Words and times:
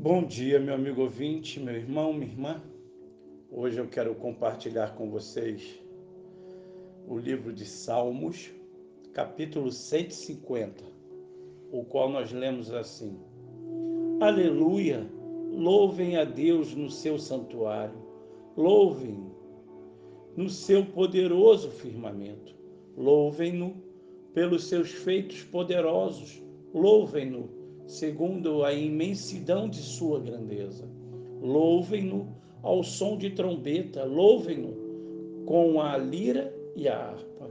Bom 0.00 0.22
dia, 0.22 0.60
meu 0.60 0.74
amigo 0.74 1.02
ouvinte, 1.02 1.58
meu 1.58 1.74
irmão, 1.74 2.12
minha 2.12 2.30
irmã. 2.30 2.62
Hoje 3.50 3.78
eu 3.78 3.88
quero 3.88 4.14
compartilhar 4.14 4.94
com 4.94 5.10
vocês 5.10 5.82
o 7.08 7.18
livro 7.18 7.52
de 7.52 7.64
Salmos, 7.64 8.48
capítulo 9.12 9.72
150, 9.72 10.84
o 11.72 11.82
qual 11.82 12.08
nós 12.08 12.30
lemos 12.30 12.72
assim: 12.72 13.18
Aleluia! 14.20 15.04
Louvem 15.50 16.16
a 16.16 16.22
Deus 16.22 16.76
no 16.76 16.88
seu 16.88 17.18
santuário, 17.18 17.98
louvem 18.56 19.26
no 20.36 20.48
seu 20.48 20.86
poderoso 20.86 21.72
firmamento, 21.72 22.54
louvem-no 22.96 23.74
pelos 24.32 24.68
seus 24.68 24.92
feitos 24.92 25.42
poderosos, 25.42 26.40
louvem-no 26.72 27.57
segundo 27.88 28.64
a 28.64 28.72
imensidão 28.72 29.66
de 29.66 29.78
sua 29.78 30.20
grandeza. 30.20 30.86
Louvem-no 31.40 32.28
ao 32.62 32.84
som 32.84 33.16
de 33.16 33.30
trombeta, 33.30 34.04
louvem-no 34.04 35.44
com 35.46 35.80
a 35.80 35.96
lira 35.96 36.54
e 36.76 36.86
a 36.86 36.98
harpa. 36.98 37.50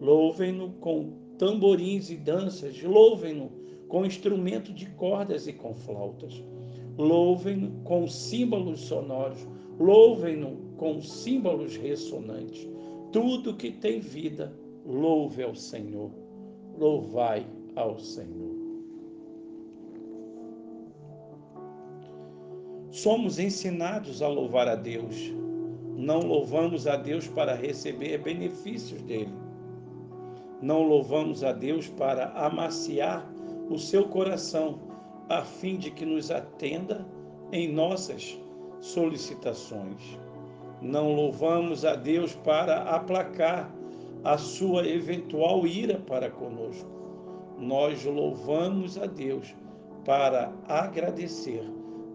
Louvem-no 0.00 0.70
com 0.80 1.12
tamborins 1.36 2.08
e 2.10 2.16
danças, 2.16 2.82
louvem-no 2.82 3.52
com 3.86 4.06
instrumento 4.06 4.72
de 4.72 4.86
cordas 4.86 5.46
e 5.46 5.52
com 5.52 5.74
flautas. 5.74 6.42
Louvem-no 6.96 7.70
com 7.84 8.08
símbolos 8.08 8.80
sonoros, 8.80 9.46
louvem-no 9.78 10.56
com 10.78 11.02
símbolos 11.02 11.76
ressonantes. 11.76 12.66
Tudo 13.12 13.54
que 13.54 13.70
tem 13.70 14.00
vida, 14.00 14.56
louve 14.86 15.42
ao 15.42 15.54
Senhor. 15.54 16.10
Louvai 16.78 17.46
ao 17.74 17.98
Senhor. 17.98 18.55
Somos 22.96 23.38
ensinados 23.38 24.22
a 24.22 24.26
louvar 24.26 24.66
a 24.66 24.74
Deus. 24.74 25.30
Não 25.98 26.20
louvamos 26.20 26.86
a 26.86 26.96
Deus 26.96 27.28
para 27.28 27.54
receber 27.54 28.16
benefícios 28.22 29.02
dele. 29.02 29.34
Não 30.62 30.82
louvamos 30.82 31.44
a 31.44 31.52
Deus 31.52 31.90
para 31.90 32.30
amaciar 32.30 33.30
o 33.68 33.78
seu 33.78 34.08
coração, 34.08 34.78
a 35.28 35.42
fim 35.42 35.76
de 35.76 35.90
que 35.90 36.06
nos 36.06 36.30
atenda 36.30 37.06
em 37.52 37.70
nossas 37.70 38.40
solicitações. 38.80 40.18
Não 40.80 41.14
louvamos 41.14 41.84
a 41.84 41.96
Deus 41.96 42.34
para 42.34 42.80
aplacar 42.84 43.70
a 44.24 44.38
sua 44.38 44.88
eventual 44.88 45.66
ira 45.66 45.98
para 45.98 46.30
conosco. 46.30 46.88
Nós 47.58 48.02
louvamos 48.06 48.96
a 48.96 49.04
Deus 49.04 49.54
para 50.02 50.50
agradecer 50.66 51.62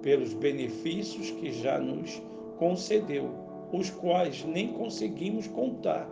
pelos 0.01 0.33
benefícios 0.33 1.31
que 1.31 1.51
já 1.51 1.79
nos 1.79 2.21
concedeu, 2.57 3.29
os 3.71 3.89
quais 3.89 4.43
nem 4.45 4.73
conseguimos 4.73 5.47
contar, 5.47 6.09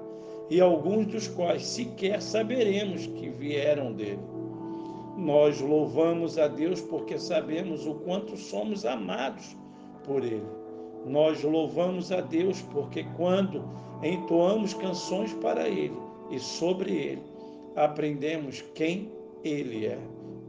e 0.50 0.59
alguns 0.59 1.08
dos 1.08 1.28
quais 1.28 1.64
sequer 1.64 2.22
saberemos 2.22 3.06
que 3.06 3.30
vieram 3.30 3.94
dele. 3.94 4.20
Nós 5.17 5.60
louvamos 5.60 6.38
a 6.38 6.48
Deus 6.48 6.82
porque 6.82 7.20
sabemos 7.20 7.86
o 7.86 7.95
quanto 7.95 8.38
somos 8.38 8.86
amados 8.86 9.56
por 10.06 10.23
ele. 10.23 10.48
Nós 11.06 11.44
louvamos 11.44 12.12
a 12.12 12.22
Deus 12.22 12.62
porque 12.62 13.04
quando 13.16 13.64
entoamos 14.02 14.73
canções 14.73 15.34
para 15.36 15.67
ele 15.67 15.98
e 16.32 16.40
sobre 16.40 16.92
ele, 16.94 17.22
aprendemos 17.76 18.64
quem 18.73 19.12
ele 19.44 19.86
é. 19.86 20.00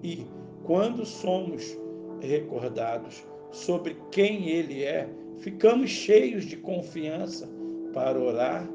E 0.03 0.25
quando 0.65 1.05
somos 1.05 1.77
recordados 2.21 3.25
sobre 3.51 3.97
quem 4.11 4.49
Ele 4.49 4.85
é, 4.85 5.09
ficamos 5.39 5.91
cheios 5.91 6.45
de 6.45 6.57
confiança 6.57 7.49
para 7.93 8.19
orar 8.19 8.69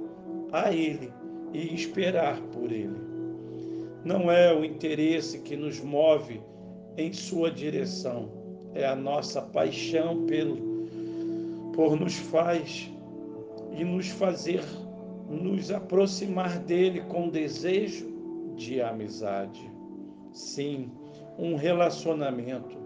a 0.51 0.73
Ele 0.73 1.11
e 1.53 1.73
esperar 1.73 2.41
por 2.47 2.71
Ele. 2.71 2.99
Não 4.03 4.31
é 4.31 4.53
o 4.53 4.63
interesse 4.63 5.39
que 5.39 5.55
nos 5.55 5.79
move 5.79 6.41
em 6.97 7.11
Sua 7.11 7.49
direção, 7.49 8.29
é 8.73 8.85
a 8.85 8.95
nossa 8.95 9.41
paixão 9.41 10.25
pelo, 10.25 10.57
por 11.73 11.99
nos 11.99 12.15
faz 12.15 12.91
e 13.77 13.83
nos 13.83 14.09
fazer 14.09 14.63
nos 15.29 15.71
aproximar 15.71 16.59
dele 16.59 17.01
com 17.01 17.29
desejo 17.29 18.07
de 18.55 18.81
amizade. 18.81 19.71
Sim, 20.31 20.91
um 21.37 21.55
relacionamento 21.55 22.77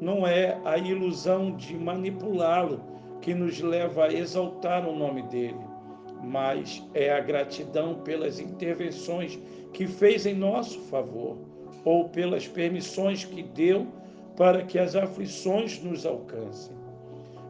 não 0.00 0.26
é 0.26 0.60
a 0.64 0.78
ilusão 0.78 1.56
de 1.56 1.76
manipulá-lo 1.76 2.80
que 3.20 3.34
nos 3.34 3.60
leva 3.60 4.04
a 4.04 4.12
exaltar 4.12 4.88
o 4.88 4.96
nome 4.96 5.22
dele, 5.22 5.60
mas 6.22 6.84
é 6.94 7.12
a 7.12 7.20
gratidão 7.20 7.96
pelas 7.96 8.38
intervenções 8.38 9.38
que 9.72 9.86
fez 9.86 10.26
em 10.26 10.34
nosso 10.34 10.78
favor, 10.82 11.36
ou 11.84 12.08
pelas 12.08 12.46
permissões 12.46 13.24
que 13.24 13.42
deu 13.42 13.86
para 14.36 14.62
que 14.62 14.78
as 14.78 14.94
aflições 14.94 15.82
nos 15.82 16.06
alcancem. 16.06 16.76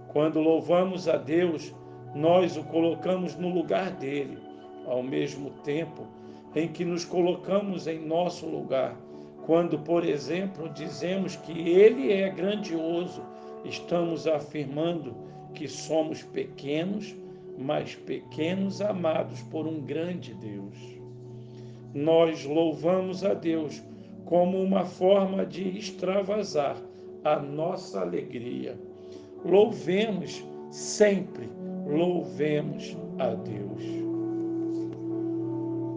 Quando 0.08 0.41
louvamos 0.41 1.08
a 1.08 1.16
Deus, 1.16 1.75
nós 2.14 2.56
o 2.56 2.64
colocamos 2.64 3.37
no 3.37 3.48
lugar 3.48 3.91
dele, 3.91 4.38
ao 4.87 5.03
mesmo 5.03 5.50
tempo 5.64 6.06
em 6.54 6.69
que 6.69 6.84
nos 6.84 7.04
colocamos 7.04 7.87
em 7.87 7.98
nosso 7.98 8.47
lugar 8.47 8.97
quando, 9.48 9.78
por 9.78 10.04
exemplo, 10.04 10.69
dizemos 10.69 11.34
que 11.36 11.70
Ele 11.70 12.12
é 12.12 12.28
grandioso, 12.28 13.22
estamos 13.64 14.26
afirmando 14.26 15.16
que 15.54 15.66
somos 15.66 16.22
pequenos, 16.22 17.16
mas 17.56 17.94
pequenos 17.94 18.82
amados 18.82 19.41
por 19.44 19.66
um 19.66 19.81
grande 19.81 20.34
Deus. 20.34 20.76
Nós 21.94 22.44
louvamos 22.44 23.25
a 23.25 23.32
Deus 23.32 23.82
como 24.26 24.62
uma 24.62 24.84
forma 24.84 25.47
de 25.47 25.66
extravasar 25.78 26.76
a 27.25 27.38
nossa 27.38 28.03
alegria. 28.03 28.78
Louvemos 29.47 30.44
sempre, 30.70 31.48
louvemos 31.87 32.94
a 33.19 33.28
Deus. 33.28 33.82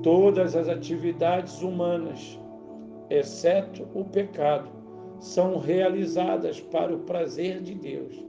Todas 0.02 0.56
as 0.56 0.70
atividades 0.70 1.62
humanas 1.62 2.40
exceto 3.12 3.86
o 3.94 4.06
pecado, 4.06 4.70
são 5.20 5.60
realizadas 5.60 6.60
para 6.60 6.96
o 6.96 7.00
prazer 7.00 7.62
de 7.62 7.76
Deus, 7.76 8.26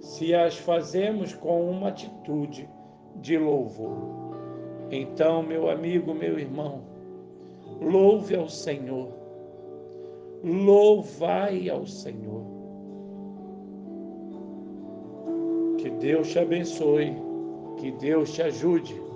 se 0.00 0.34
as 0.34 0.56
fazemos 0.56 1.34
com 1.34 1.68
uma 1.68 1.88
atitude 1.88 2.68
de 3.16 3.38
louvor. 3.38 3.96
Então, 4.90 5.42
meu 5.42 5.68
amigo, 5.68 6.14
meu 6.14 6.38
irmão, 6.38 6.82
louve 7.80 8.36
ao 8.36 8.48
Senhor, 8.48 9.08
louvai 10.44 11.68
ao 11.68 11.86
Senhor. 11.86 12.44
Que 15.78 15.90
Deus 15.90 16.30
te 16.30 16.38
abençoe, 16.38 17.16
que 17.78 17.90
Deus 17.92 18.32
te 18.32 18.42
ajude 18.42 19.07